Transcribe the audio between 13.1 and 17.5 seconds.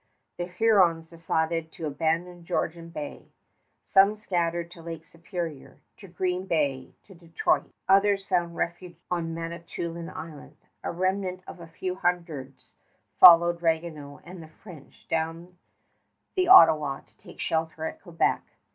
followed Ragueneau and the French down the Ottawa to take